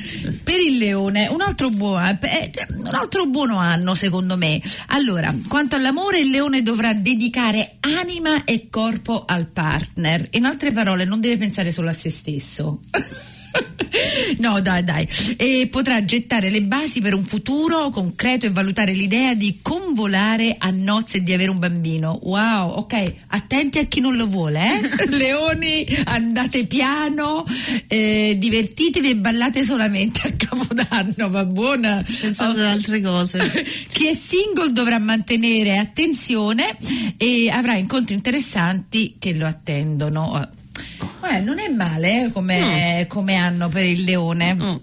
per 0.43 0.59
il 0.59 0.77
leone, 0.77 1.27
un 1.27 1.41
altro, 1.41 1.69
buono, 1.69 2.03
eh, 2.09 2.51
un 2.75 2.87
altro 2.87 3.27
buono 3.27 3.57
anno 3.57 3.93
secondo 3.93 4.37
me. 4.37 4.59
Allora, 4.87 5.33
quanto 5.47 5.75
all'amore, 5.75 6.19
il 6.19 6.31
leone 6.31 6.63
dovrà 6.63 6.93
dedicare 6.93 7.77
anima 7.81 8.43
e 8.43 8.69
corpo 8.69 9.25
al 9.25 9.47
partner. 9.47 10.27
In 10.31 10.45
altre 10.45 10.71
parole, 10.71 11.05
non 11.05 11.21
deve 11.21 11.37
pensare 11.37 11.71
solo 11.71 11.89
a 11.89 11.93
se 11.93 12.09
stesso. 12.09 12.81
No, 14.37 14.59
dai, 14.61 14.83
dai. 14.83 15.07
E 15.37 15.67
potrà 15.69 16.03
gettare 16.05 16.49
le 16.49 16.61
basi 16.61 17.01
per 17.01 17.13
un 17.13 17.23
futuro 17.23 17.89
concreto 17.89 18.45
e 18.45 18.49
valutare 18.49 18.93
l'idea 18.93 19.33
di 19.33 19.59
convolare 19.61 20.55
a 20.57 20.69
nozze 20.71 21.17
e 21.17 21.23
di 21.23 21.33
avere 21.33 21.51
un 21.51 21.59
bambino. 21.59 22.19
Wow, 22.23 22.71
ok. 22.71 23.13
Attenti 23.27 23.79
a 23.79 23.85
chi 23.85 23.99
non 23.99 24.15
lo 24.15 24.27
vuole, 24.27 24.61
eh? 24.61 25.07
Leoni, 25.15 25.85
andate 26.05 26.65
piano, 26.65 27.45
eh, 27.87 28.35
divertitevi 28.37 29.09
e 29.09 29.15
ballate 29.15 29.63
solamente 29.63 30.21
a 30.23 30.31
Capodanno, 30.31 31.29
va 31.29 31.45
buona. 31.45 32.03
Pensate 32.03 32.59
ad 32.59 32.65
altre 32.65 33.01
cose. 33.01 33.39
Chi 33.91 34.07
è 34.07 34.13
single 34.13 34.71
dovrà 34.71 34.99
mantenere 34.99 35.77
attenzione 35.77 36.77
e 37.17 37.49
avrà 37.49 37.75
incontri 37.75 38.15
interessanti 38.15 39.15
che 39.19 39.33
lo 39.33 39.45
attendono. 39.45 40.59
Eh, 41.35 41.39
non 41.41 41.59
è 41.59 41.67
male 41.69 42.25
eh, 42.25 42.31
come, 42.31 43.05
come 43.07 43.35
anno 43.35 43.69
per 43.69 43.85
il 43.85 44.03
leone. 44.03 44.57
Oh. 44.59 44.81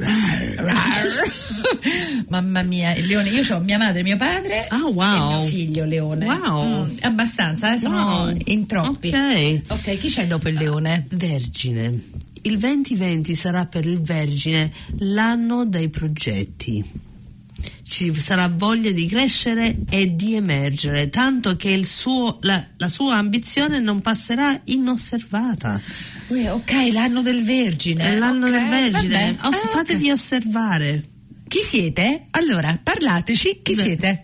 Mamma 2.28 2.62
mia, 2.62 2.94
il 2.94 3.06
leone. 3.06 3.28
Io 3.30 3.42
ho 3.54 3.60
mia 3.60 3.78
madre, 3.78 4.02
mio 4.02 4.16
padre 4.16 4.66
Ah, 4.68 4.84
wow. 4.84 5.14
e 5.14 5.18
mio 5.38 5.42
figlio 5.48 5.84
leone. 5.84 6.26
Wow. 6.26 6.84
Mm, 6.84 6.96
abbastanza, 7.02 7.74
eh, 7.74 7.78
sono 7.78 7.96
Wow. 8.24 8.36
in 8.46 8.66
troppi. 8.66 9.08
Ok. 9.08 9.62
Ok, 9.68 9.98
chi 9.98 10.08
c'è 10.08 10.26
dopo 10.26 10.48
il 10.48 10.54
leone? 10.56 11.06
Vergine. 11.10 11.98
Il 12.42 12.58
2020 12.58 13.34
sarà 13.34 13.66
per 13.66 13.86
il 13.86 14.00
Vergine 14.00 14.70
l'anno 14.98 15.64
dei 15.66 15.88
progetti. 15.88 17.08
Ci 17.90 18.14
sarà 18.20 18.46
voglia 18.48 18.92
di 18.92 19.04
crescere 19.06 19.78
e 19.90 20.14
di 20.14 20.34
emergere, 20.36 21.08
tanto 21.10 21.56
che 21.56 21.70
il 21.70 21.86
suo- 21.86 22.38
la, 22.42 22.64
la 22.76 22.88
sua 22.88 23.16
ambizione 23.16 23.80
non 23.80 24.00
passerà 24.00 24.60
inosservata. 24.66 25.80
Ui, 26.28 26.46
ok, 26.46 26.70
l'anno 26.92 27.20
del 27.20 27.42
Vergine. 27.42 28.04
È 28.12 28.16
l'anno 28.16 28.46
Ok, 28.46 28.52
del 28.52 28.68
Vergine. 28.68 29.34
vabbè. 29.36 29.48
Os- 29.48 29.64
Ah, 29.64 29.68
fatevi 29.68 30.08
ok. 30.08 30.14
osservare. 30.14 31.04
Chi 31.48 31.58
siete? 31.58 32.26
Allora, 32.30 32.78
parlateci, 32.80 33.58
chi 33.60 33.74
Beh. 33.74 33.82
siete? 33.82 34.22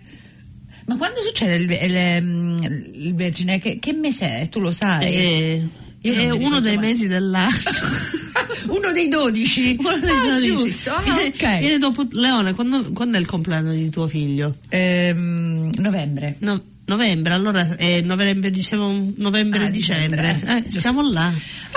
Ma 0.87 0.97
quando 0.97 1.21
succede 1.23 1.57
il, 1.57 1.63
il, 1.91 1.97
ehm, 1.97 2.91
il 2.95 3.15
Vergine? 3.17 3.59
Che, 3.59 3.81
che 3.81 3.93
mese 3.93 4.43
è? 4.43 4.49
Tu 4.49 4.61
lo 4.61 4.71
sai? 4.71 5.05
Eh, 5.13 5.69
è 6.15 6.31
uno 6.31 6.61
dei 6.61 6.77
mai. 6.77 6.87
mesi 6.89 7.07
dell'anno. 7.07 7.55
Uno 8.69 8.91
dei 8.93 9.09
dodici? 9.09 9.77
Uno 9.79 9.99
dei 9.99 10.11
Ah, 10.11 10.29
dodici. 10.33 10.49
giusto, 10.57 10.91
ah, 10.93 11.03
viene, 11.03 11.25
ok. 11.29 11.59
viene 11.59 11.79
dopo 11.79 12.07
Leone, 12.11 12.53
quando, 12.55 12.91
quando 12.93 13.17
è 13.17 13.21
il 13.21 13.27
compleanno 13.27 13.73
di 13.73 13.89
tuo 13.91 14.07
figlio? 14.09 14.57
Ehm, 14.69 15.71
novembre. 15.77 16.37
No- 16.41 16.61
novembre, 16.87 17.33
allora 17.35 17.77
è 17.77 18.01
novembre, 18.03 18.51
diciamo 18.51 19.13
novembre 19.17 19.67
Ah, 19.67 19.71
dicembre. 19.71 20.33
dicembre, 20.35 20.57
Eh, 20.59 20.63
giusto. 20.65 20.81
siamo 20.81 21.11
là. 21.11 21.33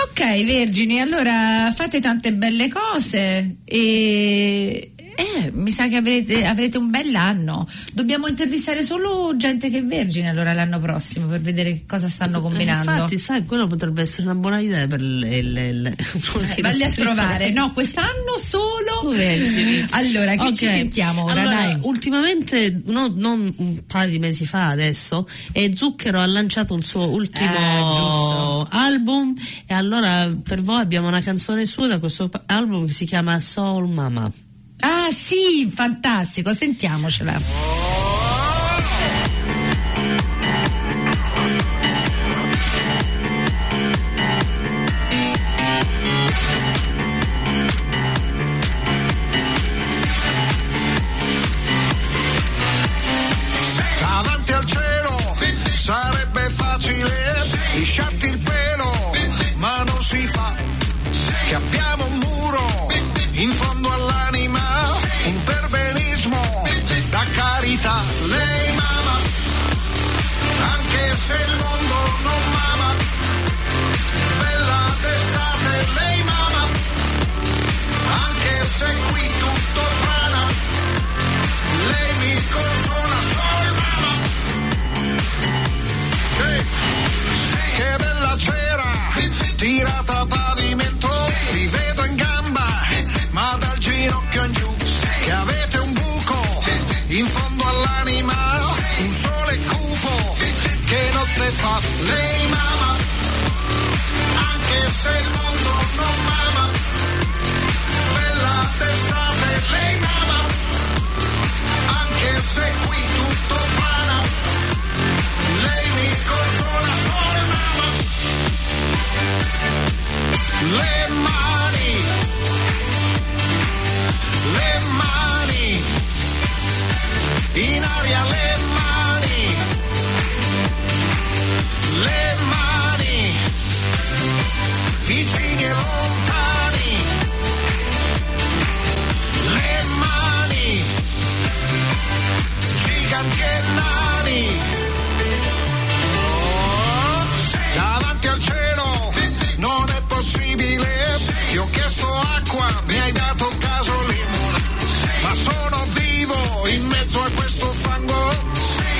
Ok, 0.08 0.44
vergini, 0.44 1.00
allora 1.00 1.72
fate 1.74 2.00
tante 2.00 2.32
belle 2.32 2.68
cose 2.68 3.56
e 3.64 4.92
eh, 5.20 5.50
mi 5.52 5.70
sa 5.70 5.88
che 5.88 5.96
avrete, 5.96 6.44
avrete 6.44 6.78
un 6.78 6.90
bell'anno. 6.90 7.68
Dobbiamo 7.92 8.26
intervistare 8.26 8.82
solo 8.82 9.34
gente 9.36 9.70
che 9.70 9.78
è 9.78 9.84
vergine 9.84 10.28
allora 10.30 10.52
l'anno 10.52 10.78
prossimo 10.78 11.26
per 11.26 11.40
vedere 11.40 11.82
cosa 11.86 12.08
stanno 12.08 12.38
Eh, 12.38 12.40
combinando. 12.42 12.90
infatti, 12.90 13.18
sai, 13.18 13.44
quello 13.44 13.66
potrebbe 13.66 14.02
essere 14.02 14.28
una 14.28 14.34
buona 14.36 14.58
idea 14.60 14.86
per 14.86 15.00
le. 15.00 15.42
le, 15.42 15.72
le- 15.72 15.96
Eh, 15.96 16.60
Valli 16.62 16.82
a 16.84 16.90
trovare, 16.90 17.50
no, 17.50 17.72
quest'anno 17.72 18.36
solo 18.38 19.10
Vergini. 19.10 19.84
Allora, 19.90 20.34
che 20.36 20.46
Ok. 20.48 20.52
ci 20.54 20.66
sentiamo 20.66 21.24
ora? 21.24 21.40
Allora, 21.40 21.56
dai. 21.56 21.78
ultimamente, 21.82 22.80
no- 22.86 23.12
non 23.14 23.52
un 23.56 23.82
paio 23.86 24.10
di 24.10 24.18
mesi 24.18 24.46
fa 24.46 24.68
adesso, 24.68 25.26
eh, 25.52 25.72
Zucchero 25.74 26.20
ha 26.20 26.26
lanciato 26.26 26.74
il 26.74 26.84
suo 26.84 27.08
ultimo 27.08 27.48
Eh, 27.50 28.66
album 28.70 29.34
e 29.66 29.74
allora 29.74 30.30
per 30.42 30.62
voi 30.62 30.80
abbiamo 30.80 31.08
una 31.08 31.20
canzone 31.20 31.66
sua 31.66 31.86
da 31.86 31.98
questo 31.98 32.30
album 32.46 32.86
che 32.86 32.92
si 32.92 33.04
chiama 33.04 33.38
Soul 33.40 33.88
Mama. 33.88 34.30
Ah, 34.80 35.10
sì, 35.12 35.70
fantastico, 35.74 36.52
sentiamocela. 36.52 37.89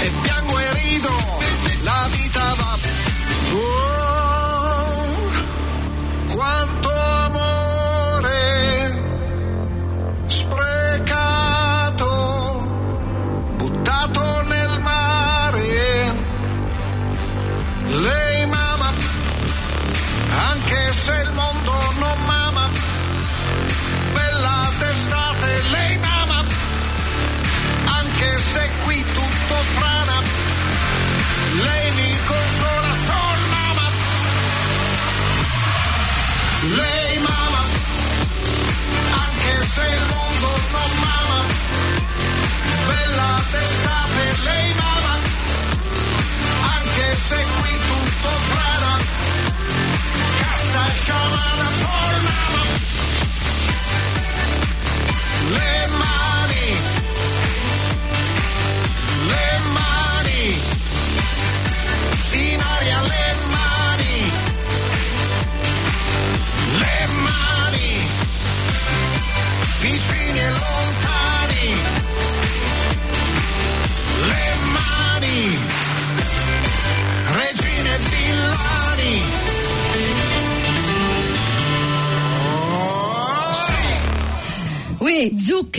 E 0.03 0.11
piango 0.23 0.59
e 0.61 1.40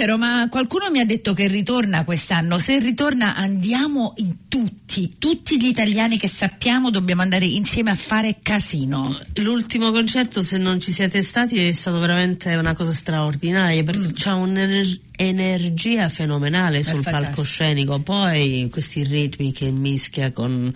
zucchero, 0.02 0.18
ma 0.18 0.48
qualcuno 0.50 0.90
mi 0.90 1.00
ha 1.00 1.06
detto 1.06 1.34
che 1.34 1.48
ritorna 1.48 2.04
quest'anno. 2.04 2.58
Se 2.58 2.80
ritorna 2.80 3.36
andiamo 3.36 4.14
in 4.18 4.48
tutti, 4.48 5.16
tutti 5.20 5.62
gli 5.62 5.68
italiani 5.68 6.18
che 6.18 6.28
sappiamo 6.28 6.90
dobbiamo 6.90 7.22
andare 7.22 7.46
insieme 7.46 7.92
a 7.92 7.96
fare 7.96 8.38
casino. 8.42 9.16
L'ultimo 9.36 9.92
concerto, 9.92 10.42
se 10.42 10.58
non 10.58 10.80
ci 10.80 10.92
siete 10.92 11.22
stati, 11.24 11.68
è 11.68 11.72
stato 11.74 12.00
veramente 12.00 12.56
una 12.56 12.74
cosa 12.74 12.94
straordinaria 12.94 13.84
perché 13.84 14.12
c'ha 14.14 14.34
un'energia 14.34 15.00
fenomenale 16.10 16.84
sul 16.84 17.02
palcoscenico. 17.02 18.00
Poi 18.00 18.68
questi 18.72 19.04
ritmi 19.04 19.52
che 19.52 19.72
mischia 19.72 20.32
con 20.32 20.74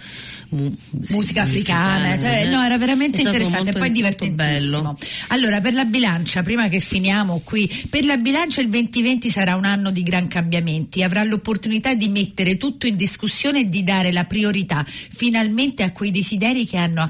mu- 0.49 0.75
Musica 1.09 1.43
africana, 1.43 2.19
cioè, 2.19 2.43
eh. 2.45 2.49
no, 2.49 2.63
era 2.63 2.77
veramente 2.77 3.21
interessante 3.21 3.71
e 3.71 3.73
poi 3.73 3.91
divertentissimo. 3.91 4.97
Allora, 5.29 5.61
per 5.61 5.73
la 5.73 5.85
bilancia, 5.85 6.43
prima 6.43 6.67
che 6.67 6.79
finiamo 6.79 7.41
qui, 7.43 7.69
per 7.89 8.05
la 8.05 8.17
bilancia 8.17 8.61
il 8.61 8.69
2020 8.69 9.29
sarà 9.29 9.55
un 9.55 9.65
anno 9.65 9.91
di 9.91 10.03
gran 10.03 10.27
cambiamenti, 10.27 11.03
avrà 11.03 11.23
l'opportunità 11.23 11.93
di 11.93 12.07
mettere 12.09 12.57
tutto 12.57 12.87
in 12.87 12.95
discussione 12.95 13.61
e 13.61 13.69
di 13.69 13.83
dare 13.83 14.11
la 14.11 14.25
priorità 14.25 14.85
finalmente 14.85 15.83
a 15.83 15.91
quei 15.91 16.11
desideri 16.11 16.65
che 16.65 16.77
hanno 16.77 17.01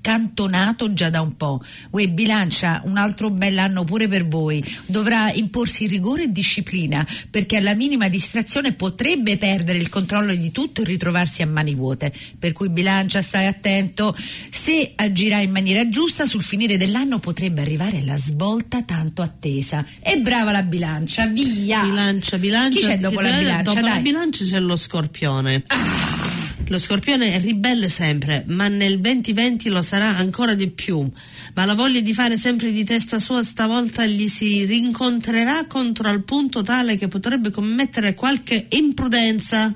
accantonato 0.00 0.92
già 0.92 1.10
da 1.10 1.20
un 1.20 1.36
po'. 1.36 1.62
Uè, 1.90 2.08
bilancia 2.08 2.80
un 2.84 2.96
altro 2.96 3.30
bell'anno 3.30 3.84
pure 3.84 4.08
per 4.08 4.26
voi. 4.26 4.64
Dovrà 4.86 5.30
imporsi 5.32 5.86
rigore 5.86 6.24
e 6.24 6.32
disciplina 6.32 7.06
perché 7.30 7.58
alla 7.58 7.74
minima 7.74 8.08
distrazione 8.08 8.72
potrebbe 8.72 9.36
perdere 9.36 9.78
il 9.78 9.90
controllo 9.90 10.34
di 10.34 10.50
tutto 10.50 10.80
e 10.80 10.84
ritrovarsi 10.84 11.42
a 11.42 11.46
mani 11.46 11.74
vuote. 11.74 12.12
Per 12.38 12.52
cui 12.52 12.70
bilancia, 12.70 13.20
stai 13.22 13.46
attento. 13.46 14.16
Se 14.50 14.92
agirai 14.96 15.44
in 15.44 15.50
maniera 15.50 15.88
giusta, 15.88 16.24
sul 16.26 16.42
finire 16.42 16.76
dell'anno 16.78 17.18
potrebbe 17.18 17.60
arrivare 17.60 18.02
la 18.02 18.16
svolta 18.16 18.82
tanto 18.82 19.22
attesa. 19.22 19.84
E 20.00 20.18
brava 20.18 20.50
la 20.50 20.62
bilancia, 20.62 21.26
via! 21.26 21.82
Bilancia, 21.82 22.38
bilancia. 22.38 22.78
Chi 22.78 22.86
c'è 22.86 22.98
dopo 22.98 23.20
la 23.20 23.28
tra- 23.28 23.38
bilancia? 23.38 23.62
Dopo 23.62 23.80
la 23.80 23.92
Dai. 23.92 24.02
bilancia 24.02 24.44
c'è 24.44 24.60
lo 24.60 24.76
scorpione. 24.76 25.64
Lo 26.70 26.78
scorpione 26.78 27.32
è 27.34 27.40
ribelle 27.40 27.88
sempre, 27.88 28.44
ma 28.46 28.68
nel 28.68 29.00
2020 29.00 29.70
lo 29.70 29.82
sarà 29.82 30.16
ancora 30.16 30.54
di 30.54 30.70
più. 30.70 31.04
Ma 31.54 31.64
la 31.64 31.74
voglia 31.74 31.98
di 31.98 32.14
fare 32.14 32.36
sempre 32.36 32.70
di 32.70 32.84
testa 32.84 33.18
sua 33.18 33.42
stavolta 33.42 34.06
gli 34.06 34.28
si 34.28 34.64
rincontrerà 34.66 35.64
contro 35.66 36.08
al 36.08 36.22
punto 36.22 36.62
tale 36.62 36.96
che 36.96 37.08
potrebbe 37.08 37.50
commettere 37.50 38.14
qualche 38.14 38.66
imprudenza. 38.68 39.74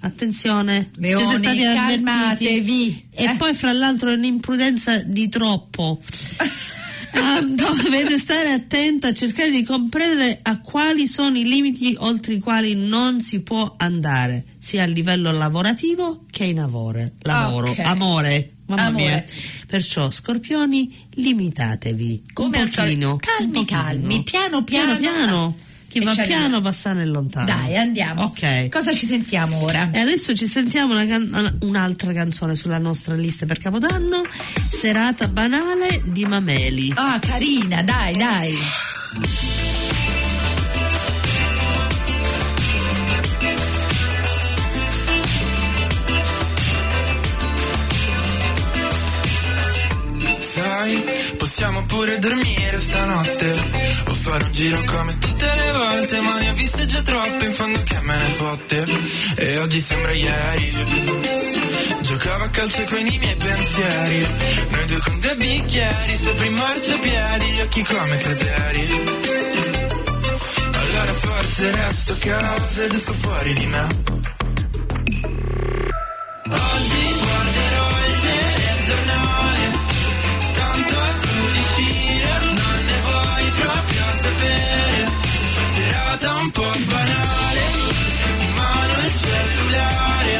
Attenzione, 0.00 0.90
Leoni, 0.98 1.40
siete 1.40 1.42
stati 1.42 1.74
calmatevi, 1.74 3.06
E 3.10 3.24
eh. 3.24 3.34
poi 3.36 3.52
fra 3.52 3.72
l'altro 3.72 4.10
è 4.10 4.14
un'imprudenza 4.14 5.02
di 5.02 5.28
troppo. 5.28 6.00
Ah, 7.12 7.40
dovete 7.40 8.18
stare 8.18 8.50
attenta 8.52 9.08
a 9.08 9.12
cercare 9.14 9.50
di 9.50 9.62
comprendere 9.62 10.38
a 10.42 10.60
quali 10.60 11.06
sono 11.06 11.38
i 11.38 11.44
limiti 11.44 11.94
oltre 11.98 12.34
i 12.34 12.38
quali 12.38 12.74
non 12.74 13.20
si 13.20 13.40
può 13.40 13.74
andare, 13.78 14.44
sia 14.58 14.82
a 14.82 14.86
livello 14.86 15.30
lavorativo 15.32 16.24
che 16.30 16.44
in 16.44 16.60
amore. 16.60 17.14
Lavoro, 17.22 17.70
Ok. 17.70 17.78
amore, 17.80 18.52
mamma 18.66 18.84
Amore. 18.86 19.04
mia. 19.04 19.24
Perciò, 19.66 20.10
scorpioni, 20.10 21.06
limitatevi. 21.14 22.24
Come 22.32 22.60
un 22.62 22.70
pochino. 22.70 23.16
Calmi, 23.16 23.44
un 23.58 23.64
pochino. 23.64 23.80
calmi, 23.82 24.22
piano, 24.24 24.64
piano. 24.64 24.96
piano. 24.96 25.56
Chi 25.88 25.98
E 25.98 26.04
va 26.04 26.12
piano 26.12 26.22
arriviamo. 26.22 26.60
va 26.60 26.72
sano 26.72 27.00
e 27.00 27.06
lontano. 27.06 27.46
Dai, 27.46 27.76
andiamo. 27.76 28.24
Ok. 28.24 28.68
Cosa 28.68 28.92
ci 28.92 29.06
sentiamo 29.06 29.62
ora? 29.62 29.88
E 29.90 29.98
adesso 30.00 30.34
ci 30.34 30.46
sentiamo 30.46 30.92
una 30.92 31.06
can- 31.06 31.56
un'altra 31.62 32.12
canzone 32.12 32.54
sulla 32.56 32.78
nostra 32.78 33.14
lista 33.14 33.46
per 33.46 33.58
Capodanno, 33.58 34.22
Serata 34.68 35.28
banale 35.28 36.02
di 36.04 36.24
Mameli. 36.26 36.92
Ah, 36.94 37.18
carina, 37.18 37.82
dai, 37.82 38.16
dai. 38.16 38.54
Sai, 50.40 51.04
possiamo 51.36 51.84
pure 51.84 52.18
dormire 52.18 52.78
stanotte 52.78 53.56
O 54.06 54.12
fare 54.12 54.44
un 54.44 54.52
giro 54.52 54.82
come 54.84 55.18
tutte 55.18 55.44
le 55.44 55.72
volte 55.72 56.20
Ma 56.20 56.38
ne 56.38 56.50
ho 56.50 56.54
viste 56.54 56.86
già 56.86 57.02
troppe, 57.02 57.44
in 57.44 57.52
fondo 57.52 57.82
che 57.82 58.00
me 58.02 58.16
ne 58.16 58.24
fotte. 58.24 58.86
E 59.36 59.58
oggi 59.58 59.80
sembra 59.80 60.12
ieri. 60.12 60.72
Giocavo 62.02 62.44
a 62.44 62.48
calcio 62.48 62.84
con 62.84 62.98
i 62.98 63.18
miei 63.18 63.36
pensieri. 63.36 64.26
Noi 64.70 64.86
due 64.86 64.98
con 64.98 65.20
due 65.20 65.34
bicchieri 65.36 66.16
Sopra 66.16 66.44
i 66.44 66.50
marciapiedi, 66.50 67.44
gli 67.46 67.60
occhi 67.60 67.82
come 67.84 68.18
crateri. 68.18 69.02
Allora 70.72 71.12
forse 71.12 71.70
resto 71.70 72.12
a 72.12 72.16
casa 72.16 72.84
ed 72.84 72.92
esco 72.92 73.12
fuori 73.12 73.52
di 73.54 73.66
me. 73.66 73.86
Oggi 76.50 77.07
Serata 86.18 86.34
un 86.40 86.50
po' 86.50 86.62
banale 86.62 87.62
In 88.40 88.52
mano 88.52 88.92
il 89.06 89.12
cellulare 89.20 90.38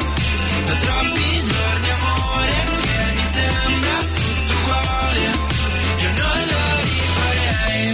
Da 0.66 0.74
troppi 0.74 1.44
giorni 1.44 1.90
amore 1.90 2.52
Che 2.82 3.12
mi 3.14 3.26
sembra 3.32 3.96
tutto 4.18 4.52
uguale 4.58 5.20
Io 5.98 6.10
non 6.18 6.38
lo 6.50 6.62
rifarei 6.82 7.86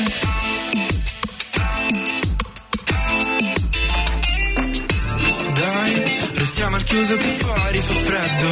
Dai, 5.54 5.92
restiamo 6.34 6.76
al 6.76 6.84
chiuso 6.84 7.16
che 7.16 7.28
fuori 7.38 7.78
fa 7.80 7.94
freddo. 7.94 8.48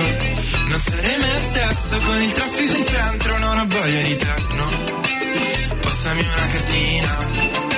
Non 0.68 0.80
sarei 0.80 1.16
me 1.18 1.40
stesso 1.40 1.98
con 2.00 2.20
il 2.20 2.32
traffico 2.32 2.74
in 2.74 2.84
centro, 2.84 3.38
non 3.38 3.58
ho 3.58 3.66
voglia 3.66 4.02
di 4.02 4.16
techno. 4.16 5.00
Passami 5.80 6.20
una 6.20 6.46
cartina. 6.52 7.71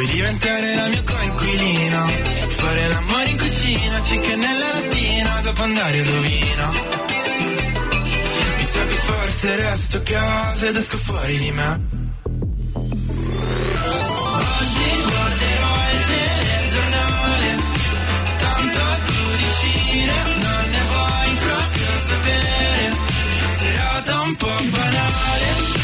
Vuoi 0.00 0.12
diventare 0.12 0.74
la 0.76 0.88
mia 0.88 1.02
coinquilina? 1.02 2.06
Fare 2.56 2.88
l'amore 2.88 3.28
in 3.28 3.36
cucina, 3.36 4.00
chicken 4.00 4.38
nella 4.38 4.72
lattina, 4.72 5.40
dopo 5.42 5.62
andare 5.62 6.00
a 6.00 6.04
rovina. 6.04 6.70
Mi 8.56 8.64
sa 8.64 8.84
che 8.86 8.94
forse 8.94 9.56
resto 9.56 9.96
a 9.98 10.00
casa 10.00 10.68
ed 10.68 10.76
esco 10.76 10.96
fuori 10.96 11.36
di 11.36 11.50
me. 11.52 11.88
Un 24.22 24.36
po' 24.36 24.46
banale 24.46 25.79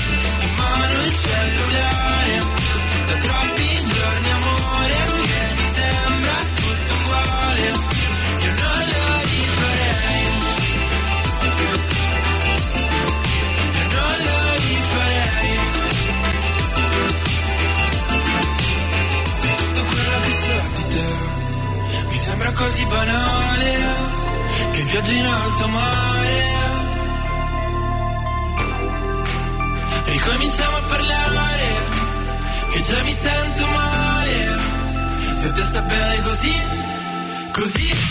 banale 22.96 23.72
che 24.72 24.82
viaggio 24.82 25.10
in 25.10 25.26
alto 25.26 25.68
mare. 25.68 26.54
Ricominciamo 30.04 30.76
a 30.76 30.82
parlare 30.82 31.66
che 32.70 32.80
già 32.80 33.02
mi 33.02 33.12
sento 33.12 33.66
male. 33.66 34.58
Se 35.40 35.52
te 35.52 35.62
sta 35.62 35.80
bene 35.80 36.22
così 36.22 36.84
così 37.52 38.05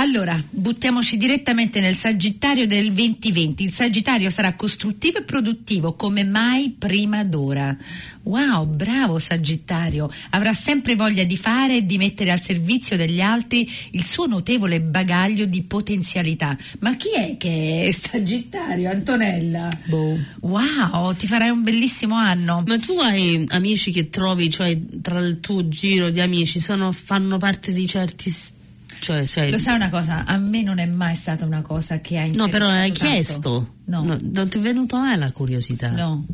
Allora, 0.00 0.40
buttiamoci 0.48 1.16
direttamente 1.16 1.80
nel 1.80 1.96
Sagittario 1.96 2.68
del 2.68 2.92
2020. 2.92 3.64
Il 3.64 3.72
Sagittario 3.72 4.30
sarà 4.30 4.54
costruttivo 4.54 5.18
e 5.18 5.24
produttivo 5.24 5.94
come 5.94 6.22
mai 6.22 6.72
prima 6.78 7.24
d'ora. 7.24 7.76
Wow, 8.22 8.64
bravo 8.64 9.18
Sagittario. 9.18 10.08
Avrà 10.30 10.54
sempre 10.54 10.94
voglia 10.94 11.24
di 11.24 11.36
fare 11.36 11.78
e 11.78 11.84
di 11.84 11.96
mettere 11.96 12.30
al 12.30 12.40
servizio 12.40 12.96
degli 12.96 13.20
altri 13.20 13.68
il 13.90 14.04
suo 14.04 14.26
notevole 14.26 14.80
bagaglio 14.80 15.46
di 15.46 15.62
potenzialità. 15.62 16.56
Ma 16.78 16.94
chi 16.94 17.08
è 17.16 17.36
che 17.36 17.86
è 17.88 17.90
Sagittario, 17.90 18.90
Antonella? 18.90 19.68
Boh. 19.86 20.16
Wow, 20.42 21.16
ti 21.16 21.26
farai 21.26 21.50
un 21.50 21.64
bellissimo 21.64 22.14
anno. 22.14 22.62
Ma 22.64 22.78
tu 22.78 23.00
hai 23.00 23.44
amici 23.48 23.90
che 23.90 24.10
trovi, 24.10 24.48
cioè 24.48 24.78
tra 25.02 25.18
il 25.18 25.40
tuo 25.40 25.66
giro 25.66 26.10
di 26.10 26.20
amici, 26.20 26.60
sono, 26.60 26.92
fanno 26.92 27.36
parte 27.38 27.72
di 27.72 27.84
certi... 27.88 28.30
s- 28.30 28.52
Cioè, 29.00 29.24
sei... 29.24 29.50
Lo 29.50 29.58
sai 29.58 29.74
una 29.76 29.90
cosa? 29.90 30.24
A 30.26 30.36
me 30.38 30.62
non 30.62 30.78
è 30.78 30.86
mai 30.86 31.14
stata 31.16 31.44
una 31.44 31.62
cosa 31.62 32.00
che 32.00 32.18
ha 32.18 32.26
No, 32.34 32.48
però 32.48 32.68
hai 32.68 32.92
tanto. 32.92 33.04
chiesto. 33.12 33.74
No. 33.86 34.02
non 34.20 34.48
ti 34.48 34.58
è 34.58 34.60
venuta 34.60 34.98
mai 34.98 35.16
la 35.16 35.30
curiosità? 35.32 35.90
No. 35.90 36.24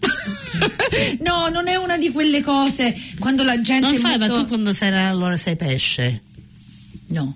no, 1.20 1.48
non 1.48 1.68
è 1.68 1.76
una 1.76 1.96
di 1.98 2.10
quelle 2.10 2.42
cose 2.42 2.94
quando 3.18 3.42
la 3.42 3.60
gente 3.60 3.86
Non 3.88 3.96
fai, 3.96 4.18
molto- 4.18 4.34
ma 4.34 4.40
tu 4.42 4.46
quando 4.48 4.72
sei 4.72 4.92
allora 4.92 5.36
sei 5.36 5.56
pesce. 5.56 6.22
No. 7.08 7.34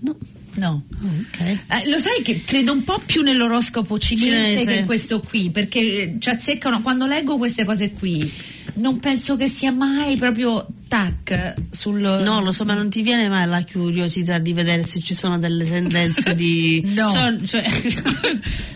No. 0.00 0.16
No. 0.54 0.82
Ok. 1.00 1.40
Eh, 1.40 1.88
lo 1.88 1.98
sai 1.98 2.22
che 2.22 2.42
credo 2.44 2.72
un 2.72 2.82
po' 2.84 3.00
più 3.04 3.22
nell'oroscopo 3.22 3.98
cinese, 3.98 4.58
Cinese. 4.58 4.64
che 4.78 4.84
questo 4.84 5.20
qui, 5.20 5.50
perché 5.50 6.16
ci 6.18 6.28
azzeccano 6.28 6.82
quando 6.82 7.06
leggo 7.06 7.36
queste 7.38 7.64
cose 7.64 7.92
qui. 7.92 8.30
Non 8.74 8.98
penso 8.98 9.36
che 9.36 9.48
sia 9.48 9.70
mai 9.72 10.16
proprio 10.16 10.66
tac 10.88 11.54
sul 11.70 12.00
No, 12.00 12.40
lo 12.40 12.50
so, 12.52 12.64
ma 12.64 12.74
non 12.74 12.88
ti 12.90 13.02
viene 13.02 13.28
mai 13.28 13.46
la 13.46 13.62
curiosità 13.70 14.38
di 14.38 14.52
vedere 14.52 14.84
se 14.86 15.00
ci 15.00 15.14
sono 15.14 15.38
delle 15.38 15.68
tendenze 15.68 16.34
di. 16.34 16.82
No. 16.98 17.10
Cioè, 17.12 17.38
cioè- 17.44 17.64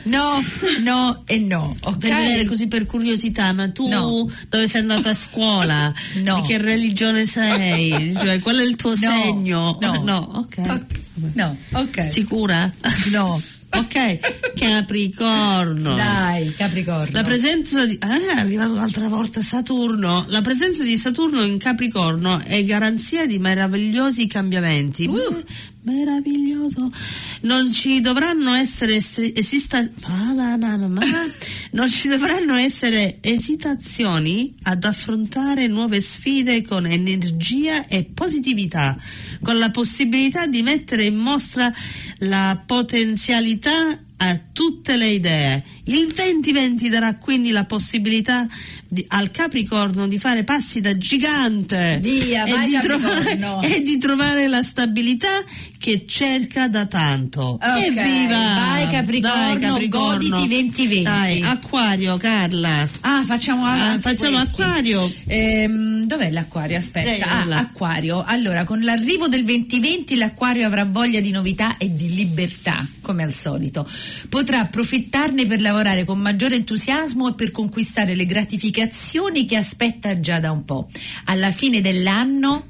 No, 0.04 0.42
no 0.82 1.22
e 1.26 1.38
no, 1.38 1.76
ok? 1.82 1.96
Per 1.98 2.14
vedere 2.14 2.44
così 2.44 2.66
per 2.68 2.86
curiosità, 2.86 3.52
ma 3.52 3.68
tu 3.70 3.88
No. 3.88 4.30
dove 4.48 4.68
sei 4.68 4.80
andata 4.82 5.10
a 5.10 5.14
scuola? 5.14 5.92
No. 6.22 6.40
Di 6.40 6.42
che 6.46 6.58
religione 6.58 7.24
sei? 7.26 8.14
Cioè, 8.18 8.40
qual 8.40 8.56
è 8.58 8.62
il 8.64 8.76
tuo 8.76 8.90
No, 8.90 8.96
segno? 8.96 9.78
no. 9.80 10.02
no 10.04 10.30
ok. 10.34 10.58
Ok. 10.58 11.00
No, 11.34 11.56
ok. 11.72 12.08
Sicura? 12.10 12.70
No. 13.10 13.40
ok, 13.74 14.51
Capricorno. 14.54 15.94
Dai, 15.94 16.54
Capricorno. 16.54 17.10
La 17.12 17.22
presenza 17.22 17.84
di. 17.86 17.96
Ah, 18.00 18.16
è 18.16 18.38
arrivato 18.38 18.74
l'altra 18.74 19.08
volta 19.08 19.42
Saturno. 19.42 20.24
La 20.28 20.40
presenza 20.40 20.82
di 20.82 20.96
Saturno 20.98 21.42
in 21.42 21.58
Capricorno 21.58 22.40
è 22.40 22.62
garanzia 22.64 23.26
di 23.26 23.38
meravigliosi 23.38 24.26
cambiamenti. 24.26 25.06
Uh. 25.06 25.12
Me- 25.12 25.44
meraviglioso. 25.84 26.90
Non 27.42 27.70
ci 27.72 28.00
dovranno 28.00 28.54
essere 28.54 28.96
est- 28.96 29.32
esista- 29.34 29.78
ah, 30.02 30.32
ma- 30.32 30.56
ma- 30.56 30.76
ma- 30.76 30.86
ma- 30.86 31.00
non 31.72 31.90
ci 31.90 32.08
dovranno 32.08 32.54
essere 32.54 33.18
esitazioni 33.20 34.54
ad 34.62 34.84
affrontare 34.84 35.66
nuove 35.66 36.00
sfide 36.00 36.62
con 36.62 36.86
energia 36.86 37.86
e 37.86 38.04
positività, 38.04 38.96
con 39.42 39.58
la 39.58 39.70
possibilità 39.70 40.46
di 40.46 40.62
mettere 40.62 41.04
in 41.04 41.16
mostra 41.16 41.72
la 42.18 42.62
potenzialità 42.64 43.98
a 44.28 44.38
tutte 44.52 44.96
le 44.96 45.06
idee. 45.06 45.62
Il 45.84 46.12
2020 46.14 46.88
darà 46.88 47.16
quindi 47.16 47.50
la 47.50 47.64
possibilità 47.64 48.46
di- 48.86 49.04
al 49.08 49.32
Capricorno 49.32 50.06
di 50.06 50.16
fare 50.18 50.44
passi 50.44 50.80
da 50.80 50.96
gigante 50.96 51.98
Via, 52.00 52.44
e, 52.44 52.66
di 52.66 52.78
trovare, 52.80 53.38
e 53.66 53.82
di 53.82 53.98
trovare 53.98 54.46
la 54.46 54.62
stabilità 54.62 55.42
che 55.78 56.04
cerca 56.06 56.68
da 56.68 56.86
tanto. 56.86 57.58
Ok, 57.60 57.84
Evviva! 57.84 58.28
vai 58.36 58.88
Capricorno, 58.90 59.34
Dai, 59.34 59.58
Capricorno. 59.58 60.28
goditi 60.28 60.48
2020. 60.48 61.02
Dai, 61.02 61.42
Acquario, 61.42 62.16
Carla. 62.16 62.88
Ah, 63.00 63.24
facciamo 63.24 63.64
Ah, 63.66 63.98
facciamo 64.00 64.38
acquario. 64.38 65.10
Ehm, 65.26 66.04
dov'è 66.06 66.30
l'acquario? 66.30 66.76
Aspetta. 66.78 67.26
Ah, 67.26 67.58
acquario. 67.58 68.22
Allora, 68.24 68.62
con 68.62 68.82
l'arrivo 68.82 69.26
del 69.26 69.42
2020 69.44 70.14
l'acquario 70.14 70.64
avrà 70.64 70.84
voglia 70.84 71.18
di 71.20 71.30
novità 71.32 71.76
e 71.78 71.92
di 71.92 72.14
libertà, 72.14 72.86
come 73.00 73.24
al 73.24 73.34
solito. 73.34 73.88
Potrà 74.28 74.60
approfittarne 74.60 75.46
per 75.46 75.60
lavorare 75.72 76.04
con 76.04 76.18
maggiore 76.18 76.56
entusiasmo 76.56 77.30
e 77.30 77.34
per 77.34 77.50
conquistare 77.50 78.14
le 78.14 78.26
gratificazioni 78.26 79.46
che 79.46 79.56
aspetta 79.56 80.20
già 80.20 80.38
da 80.38 80.52
un 80.52 80.64
po'. 80.64 80.88
Alla 81.24 81.50
fine 81.50 81.80
dell'anno 81.80 82.66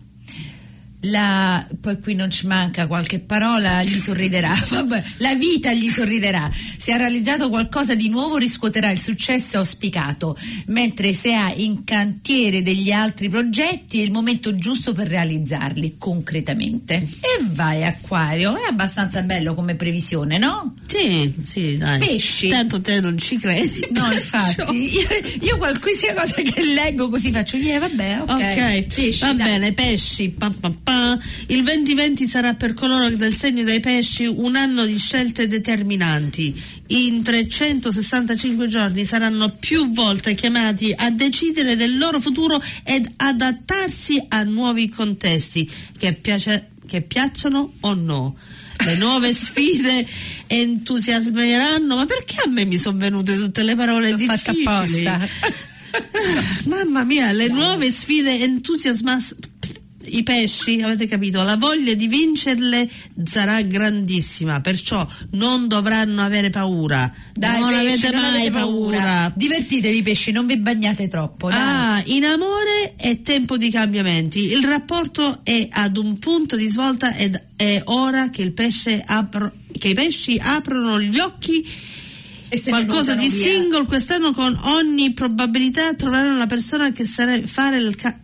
la, 1.03 1.67
poi 1.81 1.99
qui 2.01 2.15
non 2.15 2.31
ci 2.31 2.47
manca 2.47 2.87
qualche 2.87 3.19
parola, 3.19 3.83
gli 3.83 3.99
sorriderà. 3.99 4.53
Vabbè, 4.69 5.03
la 5.19 5.35
vita 5.35 5.73
gli 5.73 5.89
sorriderà. 5.89 6.51
Se 6.53 6.93
ha 6.93 6.97
realizzato 6.97 7.49
qualcosa 7.49 7.95
di 7.95 8.09
nuovo 8.09 8.37
riscuoterà 8.37 8.91
il 8.91 9.01
successo 9.01 9.59
auspicato, 9.59 10.37
mentre 10.67 11.13
se 11.15 11.35
ha 11.35 11.53
in 11.55 11.85
cantiere 11.85 12.63
degli 12.63 12.93
altri 12.93 13.29
progetti 13.29 14.01
è 14.01 14.03
il 14.03 14.13
momento 14.13 14.55
giusto 14.55 14.93
per 14.93 15.09
realizzarli 15.09 15.97
concretamente. 15.99 16.95
E 16.95 17.43
vai 17.51 17.85
Acquario, 17.85 18.57
è 18.57 18.67
abbastanza 18.69 19.23
bello 19.23 19.55
come 19.55 19.75
previsione, 19.75 20.39
no? 20.39 20.75
Sì, 20.87 21.33
sì, 21.43 21.77
dai. 21.79 21.99
Pesci. 21.99 22.49
Tanto 22.49 22.81
te 22.81 23.01
non 23.01 23.19
ci 23.19 23.39
credi. 23.39 23.89
No, 23.91 24.11
infatti, 24.13 24.93
io, 24.95 25.09
io 25.41 25.57
qualsiasi 25.59 26.15
cosa 26.15 26.35
che 26.43 26.65
leggo 26.65 27.09
così 27.09 27.33
faccio, 27.33 27.57
yeah, 27.57 27.79
vabbè, 27.81 28.21
ok. 28.21 28.31
Ok, 28.31 28.95
Pesci, 28.95 29.19
va 29.21 29.33
dai. 29.33 29.49
bene, 29.49 29.73
pesci. 29.73 30.29
pam, 30.29 30.53
pam, 30.55 30.79
pam. 30.83 30.92
Il 31.49 31.63
2020 31.63 32.27
sarà 32.27 32.55
per 32.55 32.75
coloro 32.75 33.09
del 33.11 33.35
segno 33.35 33.63
dei 33.65 33.81
pesci 33.81 34.25
un 34.27 34.57
anno 34.57 34.85
di 34.85 34.99
scelte 34.99 35.49
determinanti. 35.49 36.55
In 36.89 37.23
365 37.23 38.67
giorni 38.67 39.05
saranno 39.07 39.51
più 39.59 39.93
volte 39.93 40.35
chiamati 40.35 40.93
a 40.97 41.11
decidere 41.11 41.77
del 41.77 41.97
loro 41.97 42.21
futuro 42.21 42.63
ed 42.85 43.11
adattarsi 43.17 44.23
a 44.29 44.43
nuovi 44.43 44.89
contesti 44.89 45.69
che, 45.99 46.13
piace- 46.15 46.71
che 46.87 47.03
piacciono 47.03 47.75
o 47.81 47.95
no. 47.95 48.37
Le 48.85 48.97
nuove 48.97 49.33
sfide 49.35 50.07
entusiasmeranno, 50.47 51.95
ma 51.97 52.05
perché 52.05 52.37
a 52.45 52.49
me 52.49 52.65
mi 52.65 52.77
sono 52.79 52.99
venute 52.99 53.37
tutte 53.37 53.63
le 53.63 53.75
parole 53.77 54.11
L'ho 54.11 54.19
fatta 54.19 54.53
difficili? 54.53 55.07
apposta. 55.07 55.29
Mamma 56.65 57.05
mia, 57.05 57.33
le 57.33 57.49
nuove 57.49 57.91
sfide 57.91 58.39
entusiasmas 58.41 59.35
i 60.07 60.23
pesci, 60.23 60.81
avete 60.81 61.07
capito? 61.07 61.43
La 61.43 61.57
voglia 61.57 61.95
di 61.95 62.07
vincerle 62.07 62.89
sarà 63.25 63.61
grandissima, 63.63 64.61
perciò 64.61 65.07
non 65.33 65.69
dovranno 65.69 66.23
avere 66.23 66.51
paura. 66.51 67.13
Dai, 67.35 67.61
non 67.61 67.71
pesci, 67.71 67.87
avete 67.87 68.11
non 68.11 68.21
mai 68.21 68.41
avete 68.41 68.51
paura. 68.51 69.33
Divertitevi 69.35 70.03
pesci, 70.03 70.33
non 70.33 70.47
vi 70.47 70.57
bagnate 70.59 71.09
troppo. 71.09 71.49
dai. 71.49 71.59
Ah, 71.59 72.03
in 72.07 72.25
amore 72.25 72.95
è 72.97 73.21
tempo 73.23 73.57
di 73.57 73.71
cambiamenti. 73.71 74.53
Il 74.53 74.65
rapporto 74.65 75.41
è 75.45 75.69
ad 75.71 75.97
un 75.97 76.19
punto 76.19 76.57
di 76.57 76.69
svolta 76.69 77.15
ed 77.15 77.41
è 77.57 77.81
ora 77.85 78.31
che, 78.31 78.53
apro- 79.07 79.53
che 79.79 79.89
i 79.89 79.95
pesci 79.95 80.39
aprono 80.43 81.01
gli 81.01 81.19
occhi 81.19 81.67
qualcosa 82.69 83.15
di 83.15 83.29
via. 83.29 83.47
single 83.47 83.87
quest'anno 83.87 84.33
con 84.33 84.55
ogni 84.65 85.13
probabilità 85.13 85.95
troveranno 85.95 86.35
una 86.35 86.47
persona 86.47 86.93
che 86.93 87.07
sare- 87.07 87.47
fare, 87.47 87.79
il 87.79 87.97
ca- 87.97 88.19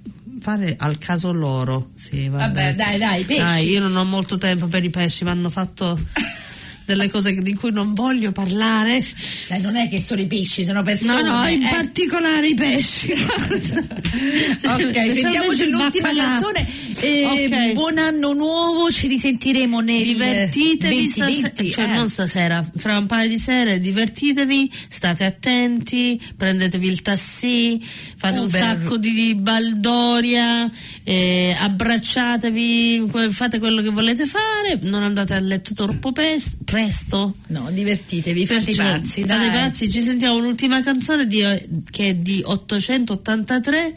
fare 0.48 0.76
al 0.78 0.96
caso 0.96 1.30
loro 1.30 1.90
sì, 1.94 2.28
vabbè. 2.28 2.46
Vabbè, 2.46 2.74
dai, 2.74 2.98
dai, 2.98 3.24
pesci. 3.24 3.42
Dai, 3.42 3.68
io 3.68 3.80
non 3.80 3.94
ho 3.96 4.04
molto 4.04 4.38
tempo 4.38 4.66
per 4.66 4.82
i 4.82 4.88
pesci 4.88 5.24
mi 5.24 5.30
hanno 5.30 5.50
fatto 5.50 6.00
delle 6.86 7.10
cose 7.10 7.34
di 7.34 7.52
cui 7.52 7.70
non 7.70 7.92
voglio 7.92 8.32
parlare 8.32 9.04
Dai, 9.46 9.60
non 9.60 9.76
è 9.76 9.90
che 9.90 10.00
sono 10.00 10.22
i 10.22 10.26
pesci, 10.26 10.64
sono 10.64 10.82
persone. 10.82 11.20
no 11.20 11.40
no 11.40 11.46
in 11.48 11.62
eh. 11.62 11.68
particolare 11.68 12.48
i 12.48 12.54
pesci 12.54 13.12
Ok, 14.64 15.20
sentiamoci 15.20 15.68
l'ultima 15.68 16.14
canzone. 16.14 16.66
Eh, 17.00 17.26
Ok. 17.48 17.72
Buon 17.74 17.98
anno 17.98 18.32
nuovo, 18.32 18.90
ci 18.90 19.06
risentiremo 19.06 19.78
nel 19.80 20.02
divertitevi 20.02 21.12
2020, 21.12 21.38
stasera, 21.38 21.70
cioè 21.70 21.84
eh. 21.84 21.96
non 21.96 22.08
stasera, 22.08 22.70
fra 22.76 22.98
un 22.98 23.06
paio 23.06 23.28
di 23.28 23.38
sere 23.38 23.78
divertitevi, 23.78 24.70
state 24.88 25.24
attenti, 25.24 26.20
prendetevi 26.36 26.88
il 26.88 27.00
tassì, 27.02 27.80
fate 28.16 28.38
un 28.38 28.46
Uber. 28.46 28.60
sacco 28.60 28.96
di, 28.98 29.34
baldoria, 29.36 30.68
eh, 31.04 31.54
abbracciatevi, 31.58 33.08
fate 33.30 33.58
quello 33.60 33.80
che 33.80 33.90
volete 33.90 34.26
fare, 34.26 34.78
non 34.82 35.02
andate 35.04 35.34
a 35.34 35.40
letto 35.40 35.74
troppo 35.74 36.10
pes- 36.12 36.56
presto. 36.64 37.36
No, 37.48 37.70
divertitevi, 37.70 38.44
fate 38.46 38.70
i 38.72 38.74
pazzi. 38.74 39.24
fate 39.24 39.46
i 39.46 39.50
pazzi, 39.50 39.90
ci 39.90 40.00
sentiamo 40.00 40.36
un'ultima 40.36 40.82
canzone 40.82 41.26
di- 41.26 41.44
che 41.90 42.08
è 42.08 42.14
di 42.14 42.42
883, 42.44 43.94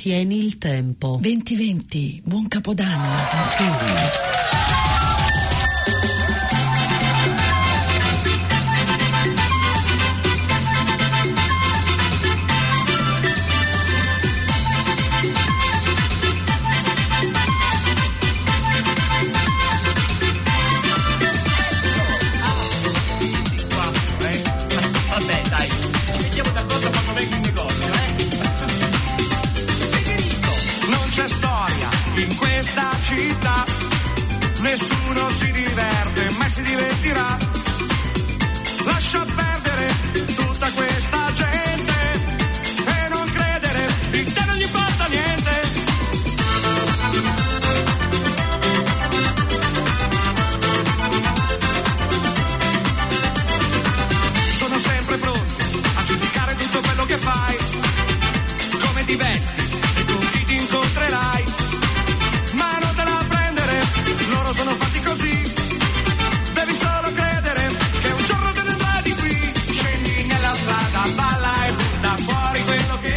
Tieni 0.00 0.42
il 0.42 0.56
tempo. 0.56 1.18
2020, 1.20 2.22
buon 2.24 2.48
capodanno. 2.48 3.10
Vabbè, 3.58 4.59